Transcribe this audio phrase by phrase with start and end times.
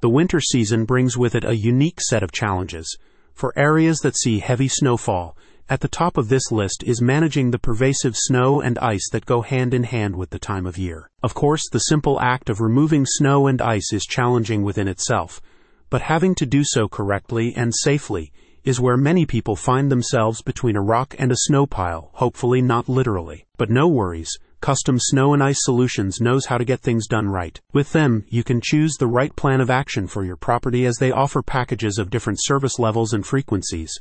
[0.00, 2.96] The winter season brings with it a unique set of challenges.
[3.34, 5.36] For areas that see heavy snowfall,
[5.68, 9.42] at the top of this list is managing the pervasive snow and ice that go
[9.42, 11.10] hand in hand with the time of year.
[11.22, 15.42] Of course, the simple act of removing snow and ice is challenging within itself,
[15.90, 18.32] but having to do so correctly and safely
[18.64, 22.88] is where many people find themselves between a rock and a snow pile, hopefully not
[22.88, 23.44] literally.
[23.58, 27.58] But no worries, Custom Snow and Ice Solutions knows how to get things done right.
[27.72, 31.10] With them, you can choose the right plan of action for your property as they
[31.10, 33.98] offer packages of different service levels and frequencies,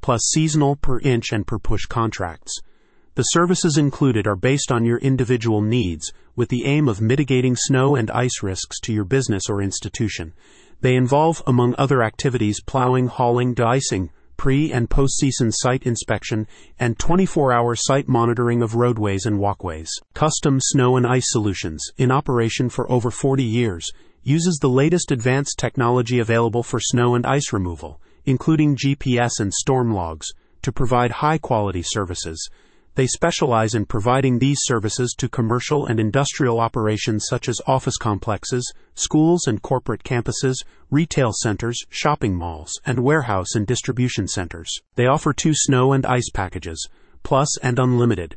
[0.00, 2.60] plus seasonal, per inch, and per push contracts.
[3.16, 7.96] The services included are based on your individual needs, with the aim of mitigating snow
[7.96, 10.34] and ice risks to your business or institution.
[10.82, 14.10] They involve, among other activities, plowing, hauling, de-icing,
[14.46, 16.46] pre and post season site inspection,
[16.78, 19.90] and 24 hour site monitoring of roadways and walkways.
[20.14, 23.90] Custom Snow and Ice Solutions, in operation for over 40 years,
[24.22, 29.92] uses the latest advanced technology available for snow and ice removal, including GPS and storm
[29.92, 30.28] logs,
[30.62, 32.48] to provide high quality services.
[32.96, 38.72] They specialize in providing these services to commercial and industrial operations such as office complexes,
[38.94, 44.80] schools and corporate campuses, retail centers, shopping malls, and warehouse and distribution centers.
[44.94, 46.88] They offer two snow and ice packages,
[47.22, 48.34] Plus and Unlimited.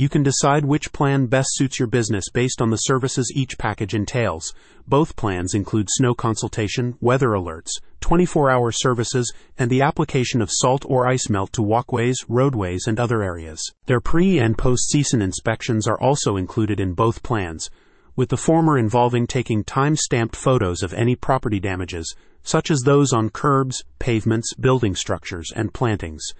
[0.00, 3.92] You can decide which plan best suits your business based on the services each package
[3.92, 4.54] entails.
[4.88, 7.68] Both plans include snow consultation, weather alerts,
[8.00, 12.98] 24 hour services, and the application of salt or ice melt to walkways, roadways, and
[12.98, 13.62] other areas.
[13.84, 17.68] Their pre and post season inspections are also included in both plans,
[18.16, 23.12] with the former involving taking time stamped photos of any property damages, such as those
[23.12, 26.32] on curbs, pavements, building structures, and plantings.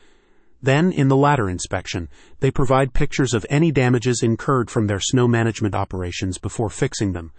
[0.62, 2.08] Then, in the latter inspection,
[2.40, 7.32] they provide pictures of any damages incurred from their snow management operations before fixing them.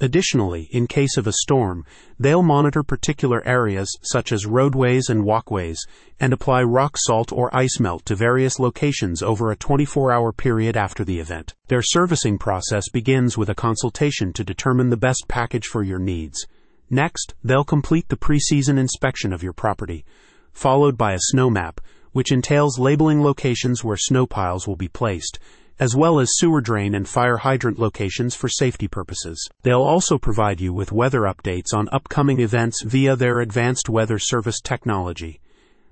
[0.00, 1.84] Additionally, in case of a storm,
[2.20, 5.84] they'll monitor particular areas such as roadways and walkways
[6.20, 10.76] and apply rock salt or ice melt to various locations over a 24 hour period
[10.76, 11.54] after the event.
[11.66, 16.46] Their servicing process begins with a consultation to determine the best package for your needs.
[16.88, 20.04] Next, they'll complete the pre-season inspection of your property,
[20.52, 21.80] followed by a snow map,
[22.12, 25.38] which entails labeling locations where snow piles will be placed,
[25.80, 29.48] as well as sewer drain and fire hydrant locations for safety purposes.
[29.62, 34.60] They'll also provide you with weather updates on upcoming events via their advanced weather service
[34.60, 35.40] technology.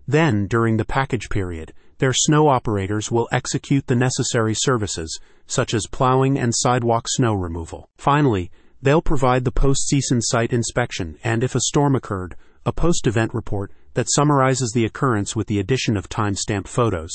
[0.08, 5.86] Then, during the package period, their snow operators will execute the necessary services, such as
[5.90, 7.88] plowing and sidewalk snow removal.
[7.96, 8.50] Finally,
[8.82, 14.10] they'll provide the post-season site inspection and, if a storm occurred, a post-event report that
[14.10, 17.10] summarizes the occurrence with the addition of time-stamped photos.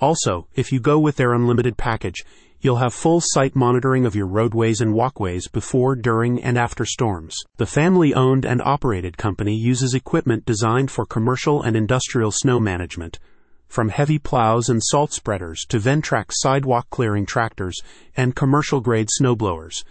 [0.00, 2.24] Also, if you go with their unlimited package,
[2.60, 7.36] you'll have full site monitoring of your roadways and walkways before, during, and after storms.
[7.56, 13.18] The family owned and operated company uses equipment designed for commercial and industrial snow management,
[13.66, 17.80] from heavy plows and salt spreaders to Ventrac sidewalk clearing tractors
[18.16, 19.82] and commercial grade snowblowers.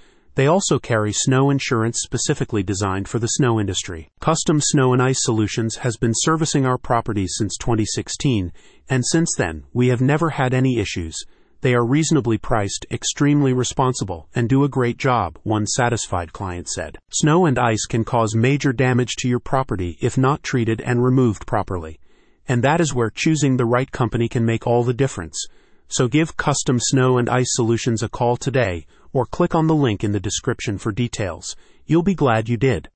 [0.42, 4.10] They also carry snow insurance specifically designed for the snow industry.
[4.22, 8.52] Custom Snow and Ice Solutions has been servicing our properties since 2016,
[8.90, 11.16] and since then, we have never had any issues.
[11.62, 16.98] They are reasonably priced, extremely responsible, and do a great job, one satisfied client said.
[17.14, 21.46] Snow and ice can cause major damage to your property if not treated and removed
[21.46, 22.00] properly.
[22.48, 25.46] And that is where choosing the right company can make all the difference.
[25.92, 30.06] So give Custom Snow and Ice Solutions a call today or click on the link
[30.06, 31.54] in the description for details.
[31.86, 32.88] You'll be glad you did.